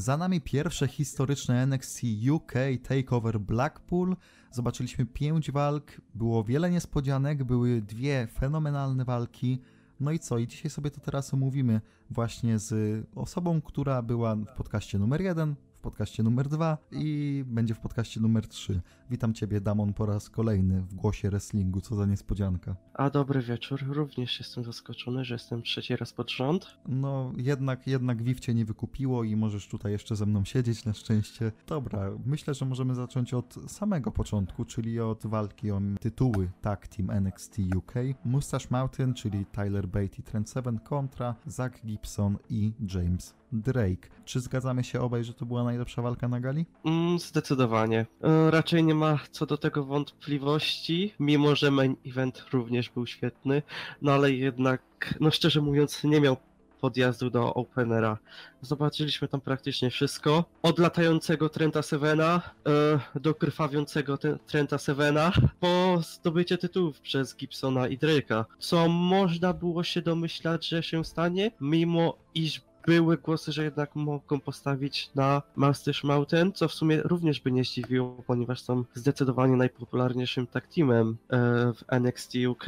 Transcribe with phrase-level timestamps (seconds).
[0.00, 2.52] Za nami pierwsze historyczne NXT UK
[2.88, 4.16] Takeover Blackpool.
[4.50, 9.60] Zobaczyliśmy pięć walk, było wiele niespodzianek, były dwie fenomenalne walki.
[10.00, 10.38] No i co?
[10.38, 12.74] I dzisiaj sobie to teraz omówimy właśnie z
[13.14, 18.20] osobą, która była w podcaście numer jeden, w podcaście numer dwa i będzie w podcaście
[18.20, 18.80] numer trzy.
[19.10, 21.80] Witam Ciebie, Damon, po raz kolejny w głosie wrestlingu.
[21.80, 22.76] Co za niespodzianka.
[22.94, 23.80] A dobry wieczór.
[23.88, 26.78] Również jestem zaskoczony, że jestem trzeci raz pod rząd.
[26.88, 30.92] No, jednak, jednak WIF cię nie wykupiło i możesz tutaj jeszcze ze mną siedzieć na
[30.92, 31.52] szczęście.
[31.66, 37.10] Dobra, myślę, że możemy zacząć od samego początku, czyli od walki o tytuły Tag Team
[37.10, 37.94] NXT UK.
[38.24, 44.08] Mustache Mountain, czyli Tyler Bate i Trent Seven kontra Zach Gibson i James Drake.
[44.24, 46.66] Czy zgadzamy się obaj, że to była najlepsza walka na gali?
[46.84, 48.06] Mm, zdecydowanie.
[48.22, 53.62] E, raczej nie ma co do tego wątpliwości, mimo że main event również był świetny,
[54.02, 54.82] no ale jednak,
[55.20, 56.36] no szczerze mówiąc, nie miał
[56.80, 58.18] podjazdu do Openera.
[58.62, 60.44] Zobaczyliśmy tam praktycznie wszystko.
[60.62, 62.42] Od latającego Trenta Sevena
[63.14, 68.44] e, do krwawiącego te, Trenta Sevena po zdobycie tytułów przez Gibsona i Drake'a.
[68.58, 74.40] Co można było się domyślać, że się stanie, mimo iż były głosy, że jednak mogą
[74.40, 80.46] postawić na Master's Mountain, co w sumie również by nie zdziwiło, ponieważ są zdecydowanie najpopularniejszym
[80.46, 81.36] tag teamem e,
[81.72, 82.66] w NXT UK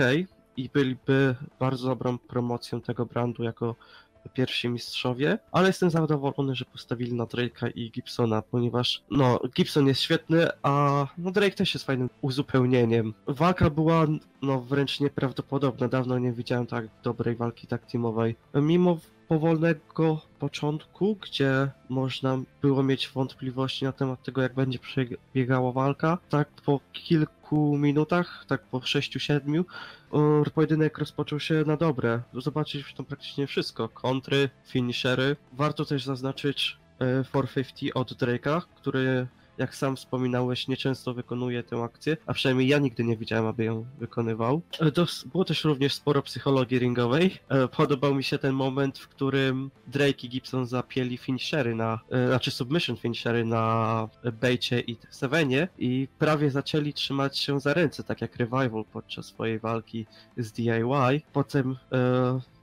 [0.57, 3.77] i byliby bardzo dobrą promocją tego brandu jako
[4.29, 10.01] pierwsi mistrzowie, ale jestem zadowolony, że postawili na Drake'a i Gibsona, ponieważ no, Gibson jest
[10.01, 13.15] świetny, a no, Drake też jest fajnym uzupełnieniem.
[13.27, 14.07] Walka była
[14.43, 18.37] no, wręcz nieprawdopodobna, dawno nie widziałem tak dobrej walki tak teamowej.
[18.55, 26.19] Mimo powolnego początku, gdzie można było mieć wątpliwości na temat tego, jak będzie przebiegała walka,
[26.29, 29.65] tak po kilku minutach, tak po 6-7,
[30.55, 32.23] pojedynek rozpoczął się na dobre.
[32.35, 33.89] Zobaczyliśmy tam praktycznie wszystko.
[33.89, 35.37] Kontry, finishery.
[35.53, 36.79] Warto też zaznaczyć
[37.25, 39.27] 450 e, od Drake'a, który
[39.59, 43.87] jak sam wspominałeś, nieczęsto wykonuje tę akcję, a przynajmniej ja nigdy nie widziałem, aby ją
[43.99, 44.63] wykonywał.
[44.81, 44.93] E,
[45.27, 47.39] było też również sporo psychologii ringowej.
[47.49, 52.27] E, podobał mi się ten moment, w którym Drake i Gibson zapieli finishery na, e,
[52.29, 54.09] znaczy submission finishery na
[54.41, 59.59] Bejcie i Sevenie i prawie zaczęli trzymać się za ręce, tak jak Revival podczas swojej
[59.59, 61.23] walki z DIY.
[61.33, 61.77] Potem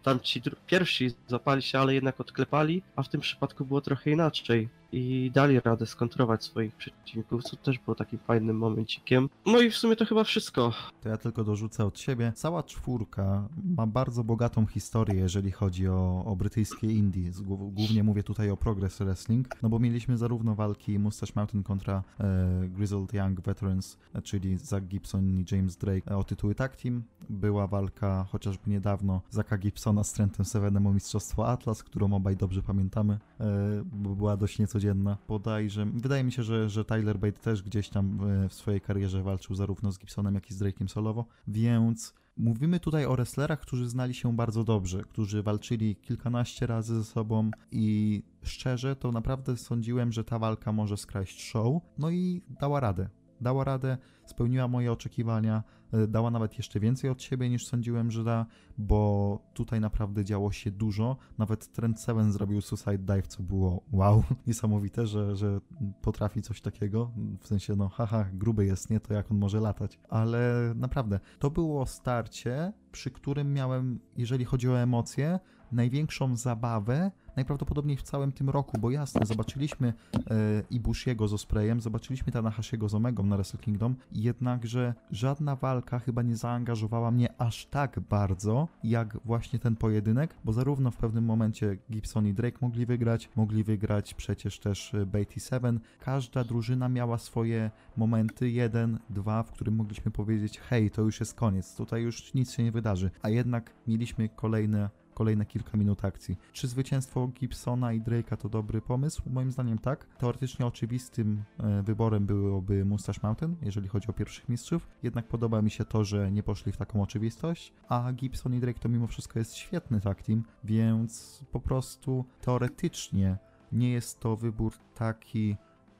[0.03, 4.69] tam ci pierwsi zapali się, ale jednak odklepali, a w tym przypadku było trochę inaczej
[4.91, 9.29] i dali radę skontrować swoich przeciwników, co też było takim fajnym momencikiem.
[9.45, 10.73] No i w sumie to chyba wszystko.
[11.01, 12.31] To ja tylko dorzucę od siebie.
[12.35, 17.31] Cała czwórka ma bardzo bogatą historię, jeżeli chodzi o, o brytyjskie indie.
[17.71, 22.67] Głównie mówię tutaj o Progress Wrestling, no bo mieliśmy zarówno walki Mustache Mountain kontra e,
[22.67, 27.03] Grizzled Young Veterans, czyli Zach Gibson i James Drake o tytuły Tag Team.
[27.29, 29.57] Była walka chociażby niedawno Zaka
[29.89, 33.45] Gibsona z Trentem Sevenem o Mistrzostwo Atlas, którą obaj dobrze pamiętamy, e,
[33.85, 35.17] bo była dość nieco codzienna.
[35.27, 39.23] Bodajże, wydaje mi się, że, że Tyler Bate też gdzieś tam e, w swojej karierze
[39.23, 43.89] walczył zarówno z Gibsonem, jak i z Drake'iem solowo, więc Mówimy tutaj o wrestlerach, którzy
[43.89, 50.11] znali się bardzo dobrze, którzy walczyli kilkanaście razy ze sobą i szczerze to naprawdę sądziłem,
[50.11, 53.09] że ta walka może skraść show, no i dała radę.
[53.41, 55.63] Dała radę, spełniła moje oczekiwania,
[56.07, 58.45] dała nawet jeszcze więcej od siebie niż sądziłem, że da,
[58.77, 61.17] bo tutaj naprawdę działo się dużo.
[61.37, 65.59] Nawet Trend 7 zrobił Suicide Dive, co było wow, niesamowite, że, że
[66.01, 67.11] potrafi coś takiego.
[67.39, 69.99] W sensie, no haha, gruby jest, nie to jak on może latać.
[70.09, 75.39] Ale naprawdę, to było starcie, przy którym miałem, jeżeli chodzi o emocje,
[75.71, 80.23] największą zabawę najprawdopodobniej w całym tym roku, bo jasne, zobaczyliśmy e,
[80.69, 86.35] Ibushiego z Ospreyem, zobaczyliśmy Tanahashiego z Omegą na Wrestle Kingdom, jednakże żadna walka chyba nie
[86.35, 92.27] zaangażowała mnie aż tak bardzo, jak właśnie ten pojedynek, bo zarówno w pewnym momencie Gibson
[92.27, 95.79] i Drake mogli wygrać, mogli wygrać przecież też e, Beatty Seven.
[95.99, 101.33] Każda drużyna miała swoje momenty, jeden, dwa, w którym mogliśmy powiedzieć, hej, to już jest
[101.33, 106.37] koniec, tutaj już nic się nie wydarzy, a jednak mieliśmy kolejne kolejne kilka minut akcji.
[106.53, 109.21] Czy zwycięstwo Gibsona i Drake'a to dobry pomysł?
[109.25, 110.05] Moim zdaniem tak.
[110.17, 115.71] Teoretycznie oczywistym e, wyborem byłoby Mustache Mountain, jeżeli chodzi o pierwszych mistrzów, jednak podoba mi
[115.71, 119.39] się to, że nie poszli w taką oczywistość, a Gibson i Drake to mimo wszystko
[119.39, 123.37] jest świetny tag team, więc po prostu teoretycznie
[123.71, 125.57] nie jest to wybór taki,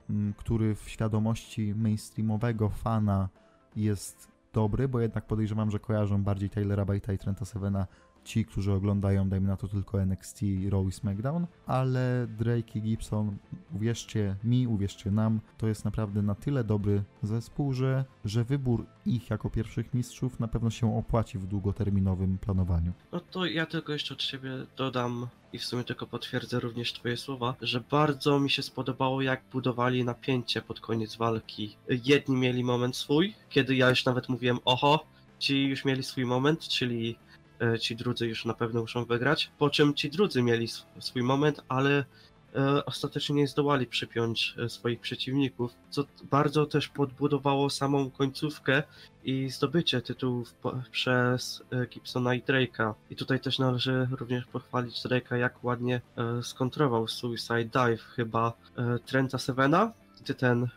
[0.09, 3.29] mm, który w świadomości mainstreamowego fana
[3.75, 7.87] jest dobry, bo jednak podejrzewam, że kojarzą bardziej Taylora Bate'a i Trenta Sevena
[8.23, 13.37] ci, którzy oglądają, dajmy na to tylko NXT, Raw i SmackDown, ale Drake i Gibson,
[13.75, 19.29] uwierzcie mi, uwierzcie nam, to jest naprawdę na tyle dobry zespół, że, że wybór ich
[19.29, 22.93] jako pierwszych mistrzów na pewno się opłaci w długoterminowym planowaniu.
[23.11, 27.17] No to ja tylko jeszcze od siebie dodam i w sumie tylko potwierdzę również twoje
[27.17, 31.75] słowa, że bardzo mi się spodobało jak budowali napięcie pod koniec walki.
[32.05, 35.05] Jedni mieli moment swój, kiedy ja już nawet mówiłem oho,
[35.39, 37.15] ci już mieli swój moment, czyli
[37.79, 41.61] ci drudzy już na pewno muszą wygrać, po czym ci drudzy mieli sw- swój moment,
[41.67, 42.05] ale
[42.55, 48.83] e, ostatecznie nie zdołali przypiąć e, swoich przeciwników, co bardzo też podbudowało samą końcówkę
[49.23, 50.55] i zdobycie tytułów
[50.91, 52.93] przez e, Gibsona i Drake'a.
[53.09, 58.99] I tutaj też należy również pochwalić Drake'a, jak ładnie e, skontrował Suicide Dive chyba e,
[59.05, 59.91] Trenta Sevena,
[60.21, 60.67] gdy ten e,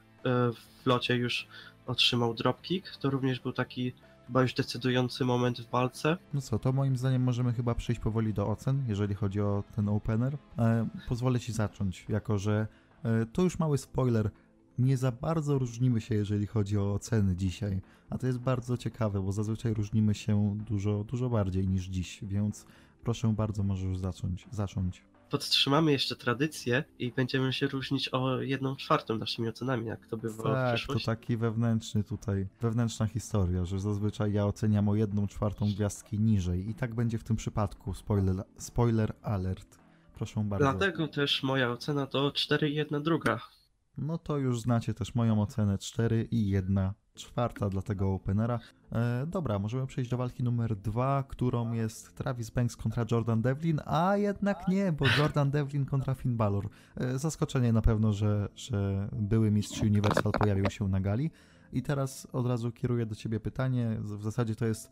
[0.52, 1.46] w locie już
[1.86, 2.96] otrzymał dropkick.
[2.96, 3.92] To również był taki
[4.26, 6.16] chyba już decydujący moment w walce.
[6.34, 9.88] No co, to moim zdaniem możemy chyba przejść powoli do ocen, jeżeli chodzi o ten
[9.88, 10.38] opener.
[10.58, 12.66] E, pozwolę ci zacząć, jako że
[13.04, 14.30] e, to już mały spoiler.
[14.78, 17.80] Nie za bardzo różnimy się, jeżeli chodzi o oceny dzisiaj,
[18.10, 22.66] a to jest bardzo ciekawe, bo zazwyczaj różnimy się dużo, dużo bardziej niż dziś, więc
[23.04, 24.46] proszę bardzo, możesz zacząć.
[24.50, 25.11] zacząć.
[25.32, 30.42] Podtrzymamy jeszcze tradycję i będziemy się różnić o jedną czwartą naszymi ocenami, jak to bywa
[30.42, 31.06] w Tak, to przyszłości.
[31.06, 36.74] taki wewnętrzny tutaj, wewnętrzna historia, że zazwyczaj ja oceniam o jedną czwartą gwiazdki niżej i
[36.74, 37.94] tak będzie w tym przypadku.
[37.94, 39.78] Spoiler, spoiler alert.
[40.14, 40.64] Proszę bardzo.
[40.64, 43.40] Dlatego też moja ocena to 4,1 druga.
[43.98, 48.58] No to już znacie też moją ocenę 4 i 1 czwarta dla tego openera.
[48.92, 53.80] E, dobra, możemy przejść do walki numer 2, którą jest Travis Banks kontra Jordan Devlin,
[53.86, 56.68] a jednak nie, bo Jordan Devlin kontra Finn Balor.
[56.96, 61.30] E, zaskoczenie na pewno, że, że były mistrz Universal pojawił się na gali.
[61.72, 63.96] I teraz od razu kieruję do ciebie pytanie.
[64.00, 64.90] W zasadzie to jest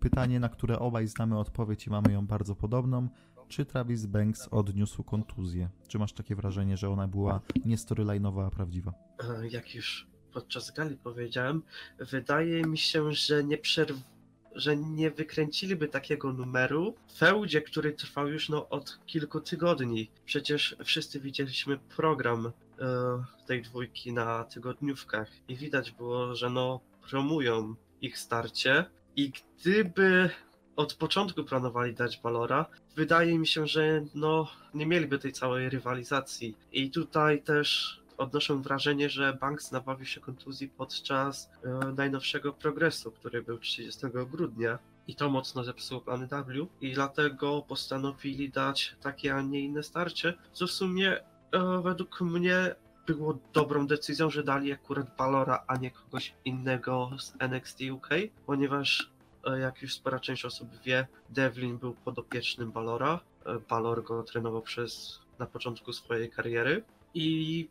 [0.00, 3.08] pytanie, na które obaj znamy odpowiedź i mamy ją bardzo podobną.
[3.48, 5.68] Czy Travis Banks odniósł kontuzję?
[5.88, 8.92] Czy masz takie wrażenie, że ona była nie storyline'owa, a prawdziwa?
[9.42, 11.62] E, Jak już podczas gali powiedziałem,
[11.98, 13.96] wydaje mi się, że nie przerw...
[14.54, 20.10] że nie wykręciliby takiego numeru w feudzie, który trwał już no, od kilku tygodni.
[20.24, 22.52] Przecież wszyscy widzieliśmy program e,
[23.46, 26.80] tej dwójki na tygodniówkach i widać było, że no
[27.10, 28.84] promują ich starcie
[29.16, 30.30] i gdyby
[30.76, 32.66] od początku planowali dać Valora,
[32.96, 36.56] wydaje mi się, że no nie mieliby tej całej rywalizacji.
[36.72, 43.42] I tutaj też odnoszę wrażenie, że Banks nabawił się kontuzji podczas e, najnowszego progresu, który
[43.42, 44.00] był 30
[44.30, 44.78] grudnia.
[45.06, 50.34] I to mocno zepsuło plany W i dlatego postanowili dać takie, a nie inne starcie,
[50.52, 52.74] co w sumie e, według mnie
[53.06, 58.08] było dobrą decyzją, że dali akurat Balora, a nie kogoś innego z NXT UK,
[58.46, 59.10] ponieważ
[59.44, 63.20] e, jak już spora część osób wie, Devlin był podopiecznym Balora.
[63.68, 66.84] Balor go trenował przez na początku swojej kariery
[67.14, 67.68] i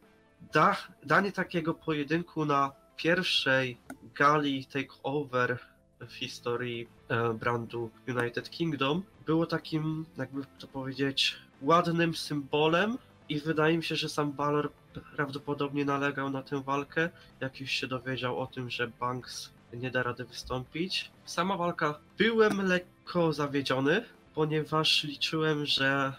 [0.53, 3.77] da, danie takiego pojedynku na pierwszej
[4.15, 5.59] gali takeover
[5.99, 12.97] w historii e, brandu United Kingdom było takim, jakby to powiedzieć, ładnym symbolem
[13.29, 14.71] i wydaje mi się, że sam Balor
[15.15, 17.09] prawdopodobnie nalegał na tę walkę,
[17.39, 21.11] jak już się dowiedział o tym, że Banks nie da rady wystąpić.
[21.25, 24.03] Sama walka byłem lekko zawiedziony,
[24.33, 26.13] ponieważ liczyłem, że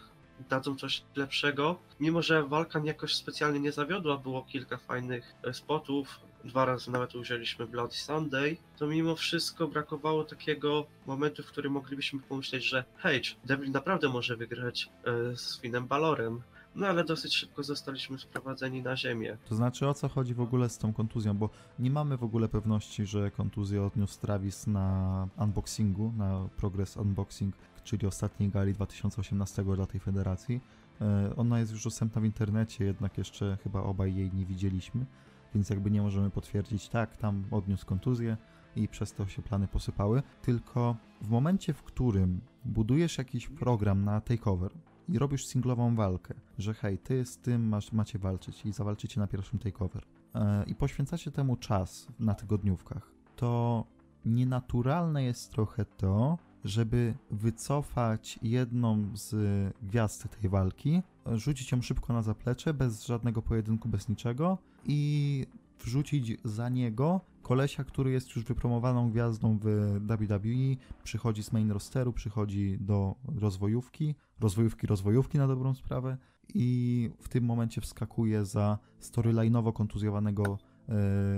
[0.50, 1.76] dadzą coś lepszego.
[2.00, 7.14] Mimo, że walka jakoś specjalnie nie zawiodła, było kilka fajnych e, spotów, dwa razy nawet
[7.14, 13.22] użyliśmy Bloody Sunday, to mimo wszystko brakowało takiego momentu, w którym moglibyśmy pomyśleć, że hej,
[13.44, 16.42] Devlin naprawdę może wygrać e, z Finem Balorem.
[16.74, 19.36] No ale dosyć szybko zostaliśmy sprowadzeni na ziemię.
[19.48, 22.48] To znaczy o co chodzi w ogóle z tą kontuzją, bo nie mamy w ogóle
[22.48, 27.54] pewności, że kontuzję odniósł Travis na unboxingu, na Progress Unboxing,
[27.84, 30.60] czyli ostatniej gali 2018 dla tej federacji.
[31.00, 35.06] E, Ona jest już dostępna w internecie, jednak jeszcze chyba obaj jej nie widzieliśmy,
[35.54, 38.36] więc jakby nie możemy potwierdzić, tak, tam odniósł kontuzję
[38.76, 40.22] i przez to się plany posypały.
[40.42, 44.70] Tylko w momencie, w którym budujesz jakiś program na takeover,
[45.08, 49.26] i robisz singlową walkę, że hej, ty z tym masz, macie walczyć i zawalczycie na
[49.26, 50.04] pierwszym takeover.
[50.34, 53.84] E, i poświęcacie temu czas na tygodniówkach, to
[54.24, 59.34] nienaturalne jest trochę to, żeby wycofać jedną z
[59.82, 65.46] gwiazd tej walki, rzucić ją szybko na zaplecze, bez żadnego pojedynku, bez niczego i
[65.80, 72.12] wrzucić za niego kolesia, który jest już wypromowaną gwiazdą w WWE, przychodzi z main rosteru,
[72.12, 76.16] przychodzi do rozwojówki, rozwojówki, rozwojówki na dobrą sprawę
[76.54, 80.94] i w tym momencie wskakuje za storyline'owo kontuzjowanego e,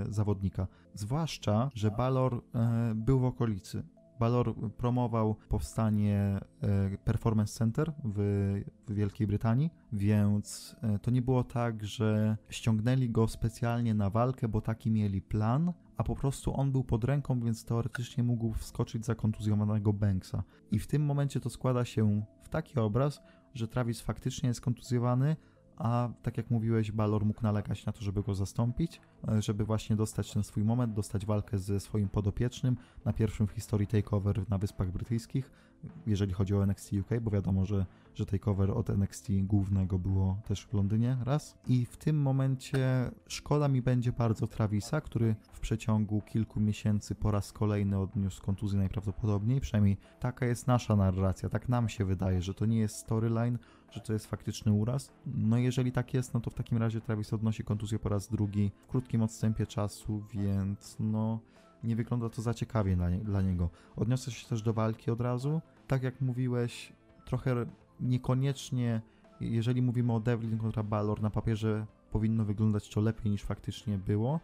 [0.08, 0.66] zawodnika.
[0.94, 3.82] Zwłaszcza, że Balor e, był w okolicy
[4.18, 8.18] Balor promował powstanie e, Performance Center w,
[8.88, 14.48] w Wielkiej Brytanii, więc e, to nie było tak, że ściągnęli go specjalnie na walkę,
[14.48, 19.06] bo taki mieli plan, a po prostu on był pod ręką, więc teoretycznie mógł wskoczyć
[19.06, 20.42] za kontuzjowanego Banksa.
[20.70, 23.20] I w tym momencie to składa się w taki obraz,
[23.54, 25.36] że Travis faktycznie jest kontuzjowany,
[25.76, 29.96] a tak jak mówiłeś, Balor mógł nalegać na to, żeby go zastąpić, e, żeby właśnie
[29.96, 34.58] dostać ten swój moment, dostać walkę ze swoim podopiecznym na pierwszym w historii takeover na
[34.58, 35.50] Wyspach Brytyjskich,
[36.06, 40.66] jeżeli chodzi o NXT UK, bo wiadomo, że, że takeover od NXT głównego było też
[40.66, 41.58] w Londynie raz.
[41.66, 47.30] I w tym momencie szkoda mi będzie bardzo Travisa, który w przeciągu kilku miesięcy po
[47.30, 52.54] raz kolejny odniósł kontuzję najprawdopodobniej, przynajmniej taka jest nasza narracja, tak nam się wydaje, że
[52.54, 53.58] to nie jest storyline,
[53.90, 55.12] że to jest faktyczny uraz.
[55.26, 58.70] No jeżeli tak jest, no to w takim razie Travis odnosi kontuzję po raz drugi
[58.82, 61.40] w krótkim odstępie czasu, więc no
[61.84, 63.70] nie wygląda to za ciekawie dla, nie, dla niego.
[63.96, 65.60] Odniosę się też do walki od razu.
[65.86, 66.92] Tak jak mówiłeś,
[67.24, 67.66] trochę
[68.00, 69.02] niekoniecznie,
[69.40, 74.40] jeżeli mówimy o Devlin kontra Balor, na papierze powinno wyglądać to lepiej niż faktycznie było.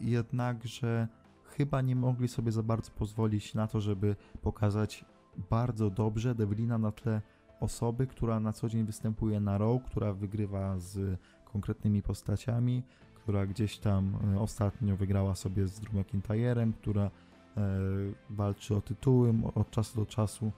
[0.00, 1.08] Jednakże
[1.44, 5.04] chyba nie mogli sobie za bardzo pozwolić na to, żeby pokazać
[5.50, 7.22] bardzo dobrze Devlina na tle
[7.60, 11.20] osoby, która na co dzień występuje na row, która wygrywa z
[11.52, 12.82] konkretnymi postaciami,
[13.14, 17.10] która gdzieś tam e, ostatnio wygrała sobie z Drew McIntyrem, która e,
[18.30, 20.52] walczy o tytuły od czasu do czasu.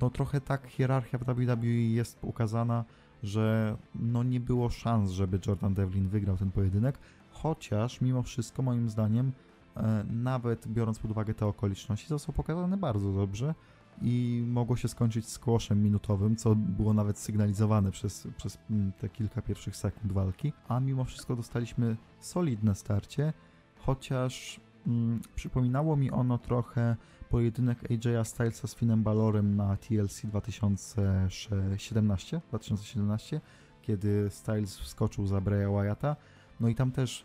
[0.00, 2.84] No trochę tak hierarchia w WWE jest ukazana,
[3.22, 6.98] że no nie było szans, żeby Jordan Devlin wygrał ten pojedynek,
[7.30, 9.32] chociaż mimo wszystko moim zdaniem
[9.76, 13.54] e, nawet biorąc pod uwagę te okoliczności został pokazany bardzo dobrze
[14.02, 19.42] i mogło się skończyć squashem minutowym, co było nawet sygnalizowane przez, przez mm, te kilka
[19.42, 23.32] pierwszych sekund walki, a mimo wszystko dostaliśmy solidne starcie,
[23.78, 26.96] chociaż mm, przypominało mi ono trochę
[27.30, 33.40] pojedynek AJ'a Stylesa z Finem Balorem na TLC 2017, 2017
[33.86, 36.16] kiedy Styles wskoczył za Bray Wyatta,
[36.60, 37.24] no i tam też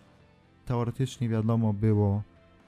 [0.66, 2.24] teoretycznie wiadomo było,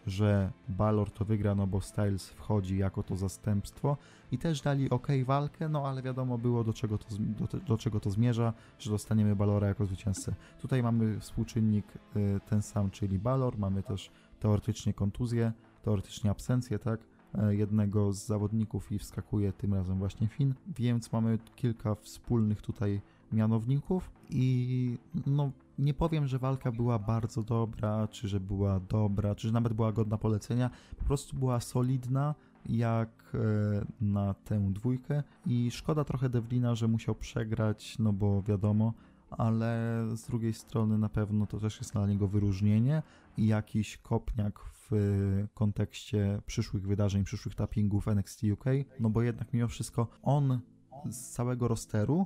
[0.07, 3.97] że Balor to wygra, no bo Styles wchodzi jako to zastępstwo
[4.31, 7.99] i też dali ok walkę, no ale wiadomo było do czego to, do, do czego
[7.99, 10.35] to zmierza, że dostaniemy Balora jako zwycięzcę.
[10.61, 15.51] Tutaj mamy współczynnik y, ten sam, czyli Balor, mamy też teoretycznie kontuzję,
[15.83, 16.99] teoretycznie absencję, tak?
[17.35, 23.01] E, jednego z zawodników i wskakuje tym razem właśnie Finn, więc mamy kilka wspólnych tutaj
[23.33, 29.47] mianowników i no nie powiem, że walka była bardzo dobra, czy że była dobra, czy
[29.47, 30.69] że nawet była godna polecenia.
[30.97, 32.35] Po prostu była solidna,
[32.65, 35.23] jak e, na tę dwójkę.
[35.45, 38.93] I szkoda trochę Devlina, że musiał przegrać, no bo wiadomo,
[39.29, 43.03] ale z drugiej strony na pewno to też jest dla niego wyróżnienie.
[43.37, 44.91] I jakiś kopniak w
[45.53, 48.65] kontekście przyszłych wydarzeń, przyszłych tappingów NXT UK,
[48.99, 50.59] no bo jednak mimo wszystko on
[51.09, 52.25] z całego rosteru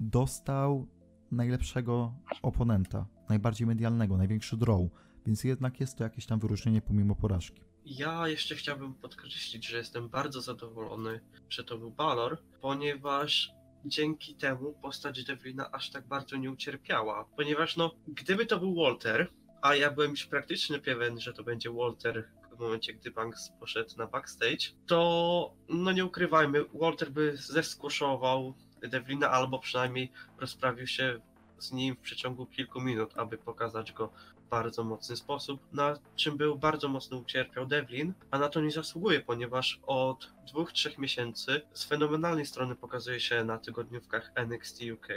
[0.00, 0.86] dostał
[1.30, 4.80] najlepszego oponenta, najbardziej medialnego, największy draw,
[5.26, 7.62] więc jednak jest to jakieś tam wyróżnienie pomimo porażki.
[7.84, 13.52] Ja jeszcze chciałbym podkreślić, że jestem bardzo zadowolony, że to był Balor, ponieważ
[13.84, 17.24] dzięki temu postać Devlina aż tak bardzo nie ucierpiała.
[17.36, 19.30] Ponieważ no, gdyby to był Walter,
[19.62, 23.96] a ja byłem już praktycznie pewien, że to będzie Walter w momencie, gdy Banks poszedł
[23.96, 28.54] na backstage, to no nie ukrywajmy, Walter by zeskuszował
[28.88, 31.20] Devlina, albo przynajmniej rozprawił się
[31.58, 34.12] z nim w przeciągu kilku minut, aby pokazać go
[34.50, 39.20] bardzo mocny sposób, na czym był bardzo mocno ucierpiał Devlin, a na to nie zasługuje,
[39.20, 45.08] ponieważ od dwóch, trzech miesięcy z fenomenalnej strony pokazuje się na tygodniówkach NXT UK,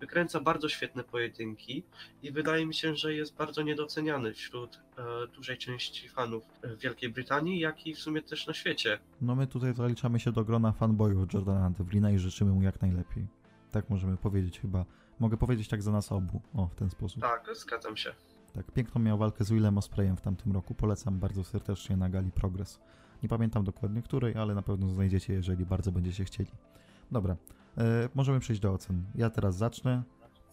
[0.00, 1.84] wykręca bardzo świetne pojedynki
[2.22, 7.10] i wydaje mi się, że jest bardzo niedoceniany wśród e, dużej części fanów w Wielkiej
[7.10, 8.98] Brytanii, jak i w sumie też na świecie.
[9.20, 13.26] No my tutaj zaliczamy się do grona fanboyów Jordana Devlina i życzymy mu jak najlepiej.
[13.70, 14.84] Tak możemy powiedzieć chyba
[15.20, 16.40] Mogę powiedzieć tak za nas obu.
[16.54, 17.22] O, w ten sposób.
[17.22, 18.14] Tak, zgadzam się.
[18.56, 20.74] Tak, piękną miał walkę z Willem Ospreyem w tamtym roku.
[20.74, 22.80] Polecam bardzo serdecznie na gali Progress.
[23.22, 26.50] Nie pamiętam dokładnie której, ale na pewno znajdziecie, jeżeli bardzo będziecie chcieli.
[27.10, 27.36] Dobra,
[27.78, 29.04] e, możemy przejść do ocen.
[29.14, 30.02] Ja teraz zacznę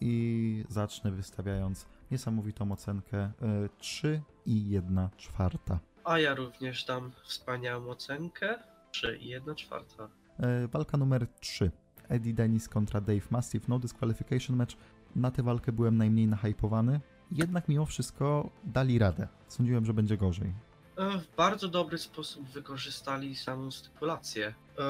[0.00, 3.32] i zacznę wystawiając niesamowitą ocenkę e,
[3.78, 5.78] 3 i 1 czwarta.
[6.04, 8.58] A ja również dam wspaniałą ocenkę
[8.90, 10.08] 3 i 1 czwarta.
[10.38, 11.70] E, walka numer 3.
[12.08, 14.76] Eddie Dennis kontra Dave Mastiff, no disqualification match.
[15.16, 17.00] Na tę walkę byłem najmniej nahypowany,
[17.32, 19.28] jednak mimo wszystko dali radę.
[19.48, 20.52] Sądziłem, że będzie gorzej.
[20.96, 24.54] E, w bardzo dobry sposób wykorzystali samą stypulację.
[24.78, 24.84] E,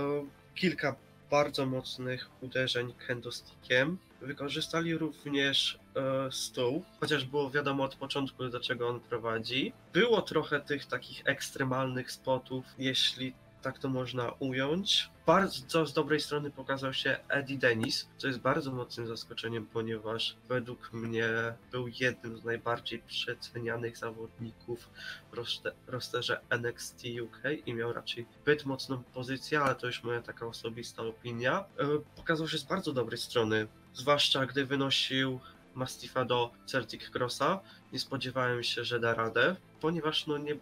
[0.55, 0.97] kilka
[1.31, 3.97] bardzo mocnych uderzeń kendo-stickiem.
[4.21, 9.73] Wykorzystali również e, stół, chociaż było wiadomo od początku, do czego on prowadzi.
[9.93, 13.35] Było trochę tych takich ekstremalnych spotów, jeśli
[13.65, 15.11] tak to można ująć.
[15.27, 20.93] Bardzo z dobrej strony pokazał się Eddie Dennis, co jest bardzo mocnym zaskoczeniem, ponieważ według
[20.93, 21.29] mnie
[21.73, 24.91] był jednym z najbardziej przecenianych zawodników
[25.33, 30.23] w roste- rosterze NXT UK i miał raczej zbyt mocną pozycję, ale to już moja
[30.23, 31.65] taka osobista opinia.
[31.79, 31.85] E,
[32.17, 35.41] Pokazał się z bardzo dobrej strony, zwłaszcza gdy wynosił
[35.75, 37.61] Mastifa do Celtic Crossa.
[37.93, 40.57] Nie spodziewałem się, że da radę, ponieważ no nie,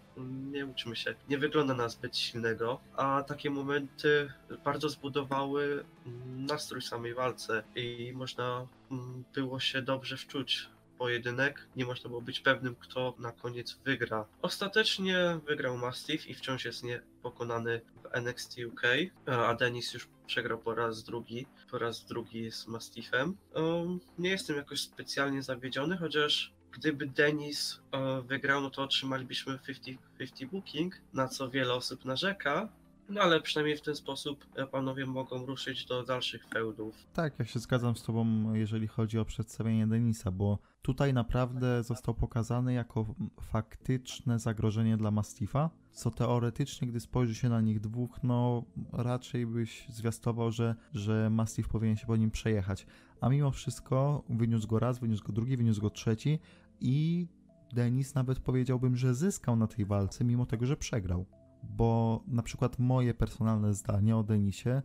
[0.52, 4.32] nie uczymy się, nie wygląda na zbyt silnego, a takie momenty
[4.64, 5.84] bardzo zbudowały
[6.26, 11.68] nastrój samej walce i można mm, było się dobrze wczuć pojedynek.
[11.76, 14.24] Nie można było być pewnym, kto na koniec wygra.
[14.42, 18.82] Ostatecznie wygrał Mastiff i wciąż jest niepokonany w NXT UK,
[19.26, 21.46] a Denis już przegrał po raz drugi.
[21.70, 23.36] Po raz drugi z Mastiffem.
[23.54, 30.46] Um, nie jestem jakoś specjalnie zawiedziony, chociaż gdyby Denis e, wygrał, no to otrzymalibyśmy 50-50
[30.52, 32.68] booking, na co wiele osób narzeka.
[33.08, 37.06] No ale przynajmniej w ten sposób e, panowie mogą ruszyć do dalszych feudów.
[37.12, 42.14] Tak, ja się zgadzam z Tobą, jeżeli chodzi o przedstawienie Denisa, bo tutaj naprawdę został
[42.14, 48.64] pokazany jako faktyczne zagrożenie dla Mastifa, co teoretycznie, gdy spojrzy się na nich dwóch, no
[48.92, 52.86] raczej byś zwiastował, że, że Mastiff powinien się po nim przejechać.
[53.20, 56.38] A mimo wszystko wyniósł go raz, wyniósł go drugi, wyniósł go trzeci
[56.82, 57.28] i
[57.72, 61.26] Denis nawet powiedziałbym, że zyskał na tej walce, mimo tego, że przegrał.
[61.62, 64.82] Bo na przykład moje personalne zdanie o Denisie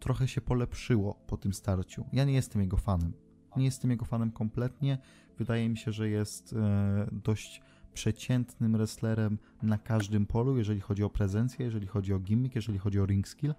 [0.00, 2.04] trochę się polepszyło po tym starciu.
[2.12, 3.12] Ja nie jestem jego fanem.
[3.56, 4.98] Nie jestem jego fanem kompletnie.
[5.38, 7.62] Wydaje mi się, że jest e, dość
[7.94, 13.00] przeciętnym wrestlerem na każdym polu, jeżeli chodzi o prezencję, jeżeli chodzi o gimmick, jeżeli chodzi
[13.00, 13.54] o ring skill.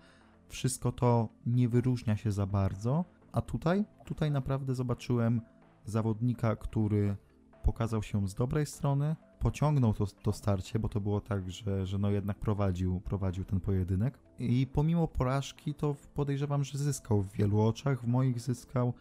[0.48, 5.42] Wszystko to nie wyróżnia się za bardzo, a tutaj, tutaj naprawdę zobaczyłem
[5.86, 7.16] zawodnika, który
[7.64, 11.98] pokazał się z dobrej strony, pociągnął to, to starcie, bo to było tak, że, że
[11.98, 14.20] no jednak prowadził, prowadził ten pojedynek.
[14.40, 18.94] I pomimo porażki, to podejrzewam, że zyskał w wielu oczach, w moich zyskał,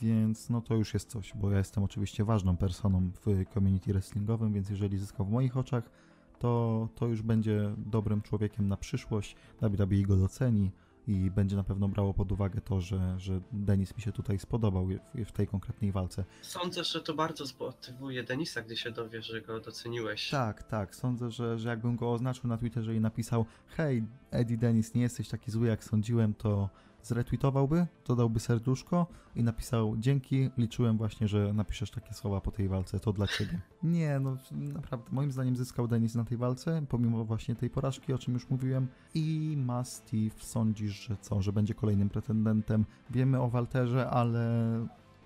[0.00, 4.52] więc no to już jest coś, bo ja jestem oczywiście ważną personą w community wrestlingowym,
[4.52, 5.90] więc jeżeli zyskał w moich oczach,
[6.38, 10.70] to, to już będzie dobrym człowiekiem na przyszłość, WWE go doceni
[11.10, 14.86] i będzie na pewno brało pod uwagę to, że, że Denis mi się tutaj spodobał
[14.86, 16.24] w, w tej konkretnej walce.
[16.42, 20.30] Sądzę, że to bardzo zmotywuje Denisa, gdy się dowie, że go doceniłeś.
[20.30, 20.94] Tak, tak.
[20.94, 25.28] Sądzę, że, że jakbym go oznaczył na Twitterze i napisał hej, Eddie Dennis, nie jesteś
[25.28, 26.70] taki zły jak sądziłem, to
[27.02, 33.00] zretweetowałby, dodałby serduszko i napisał dzięki, liczyłem właśnie, że napiszesz takie słowa po tej walce,
[33.00, 33.60] to dla ciebie.
[33.82, 38.18] Nie, no naprawdę, moim zdaniem zyskał Denis na tej walce, pomimo właśnie tej porażki, o
[38.18, 42.84] czym już mówiłem i Mastiff sądzisz, że co, że będzie kolejnym pretendentem.
[43.10, 44.50] Wiemy o Walterze, ale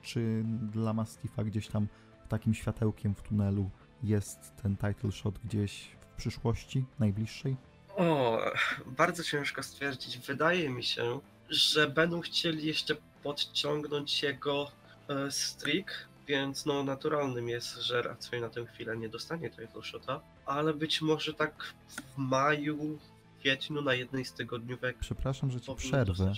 [0.03, 1.89] czy dla Mastiffa gdzieś tam
[2.29, 3.71] takim światełkiem w tunelu
[4.03, 7.57] jest ten title shot gdzieś w przyszłości najbliższej?
[7.97, 8.39] O,
[8.87, 10.19] bardzo ciężko stwierdzić.
[10.19, 14.71] Wydaje mi się, że będą chcieli jeszcze podciągnąć jego
[15.09, 20.21] e, streak, więc no naturalnym jest, że raczej na tę chwilę nie dostanie title shota,
[20.47, 22.99] ale być może tak w maju,
[23.45, 26.33] kwietniu na jednej z tygodniówek Przepraszam, że ci przerwę.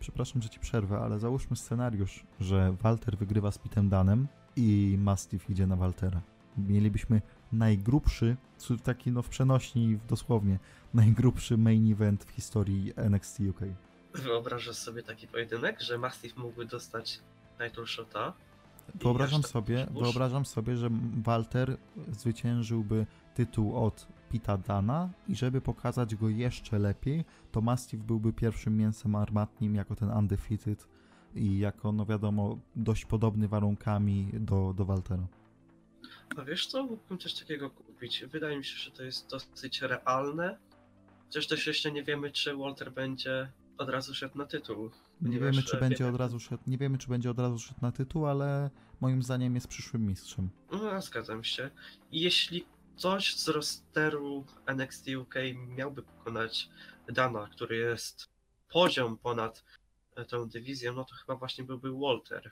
[0.00, 5.50] Przepraszam, że ci przerwę, ale załóżmy scenariusz, że Walter wygrywa z Pitem Danem i Mastiff
[5.50, 6.20] idzie na Waltera.
[6.58, 8.36] Mielibyśmy najgrubszy,
[8.84, 10.58] taki no w przenośni dosłownie,
[10.94, 13.60] najgrubszy main event w historii NXT UK.
[14.14, 17.20] Wyobrażasz sobie taki pojedynek, że Mastiff mógłby dostać
[17.58, 18.32] title shota?
[18.94, 20.88] Wyobrażam aż sobie, wyobrażam sobie, że
[21.22, 21.76] Walter
[22.08, 28.76] zwyciężyłby tytuł od Pita Dana i żeby pokazać go jeszcze lepiej, to Mastiff byłby pierwszym
[28.76, 30.88] mięsem armatnim jako ten undefeated
[31.34, 35.26] i jako, no wiadomo, dość podobny warunkami do, do Waltera.
[36.36, 38.24] A wiesz co, mógłbym coś takiego kupić.
[38.24, 40.58] Wydaje mi się, że to jest dosyć realne.
[41.26, 44.90] Chociaż też jeszcze nie wiemy, czy Walter będzie od razu szedł na tytuł.
[45.20, 47.58] Nie wiemy, czy e, będzie wiemy- od razu szedł, nie wiemy, czy będzie od razu
[47.58, 50.50] szedł na tytuł, ale moim zdaniem jest przyszłym mistrzem.
[50.72, 51.70] No, zgadzam się.
[52.12, 52.66] Jeśli
[52.96, 55.34] ktoś z rosteru NXT UK
[55.68, 56.68] miałby pokonać
[57.08, 58.28] Dana, który jest
[58.68, 59.64] poziom ponad
[60.16, 62.50] e, tą dywizją, no to chyba właśnie byłby Walter.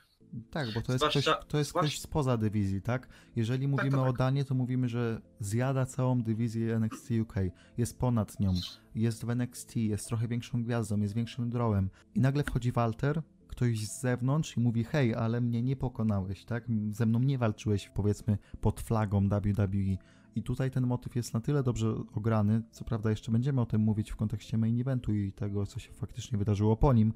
[0.50, 3.08] Tak, bo to jest, Zwłaszcza- ktoś, to jest zwłasz- ktoś spoza dywizji, tak?
[3.36, 4.16] Jeżeli mówimy tak, o tak.
[4.16, 7.34] Danie, to mówimy, że zjada całą dywizję NXT UK,
[7.78, 8.52] jest ponad nią,
[8.94, 13.78] jest w NXT, jest trochę większą gwiazdą, jest większym drawem i nagle wchodzi Walter, ktoś
[13.88, 16.64] z zewnątrz i mówi hej, ale mnie nie pokonałeś, tak?
[16.90, 19.96] Ze mną nie walczyłeś, powiedzmy, pod flagą WWE.
[20.34, 23.80] I tutaj ten motyw jest na tyle dobrze ograny, co prawda jeszcze będziemy o tym
[23.80, 27.12] mówić w kontekście main eventu i tego, co się faktycznie wydarzyło po nim,